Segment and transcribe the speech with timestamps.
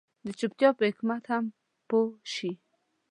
[0.25, 1.45] د چوپتيا په حکمت هم
[1.89, 2.51] پوه شي.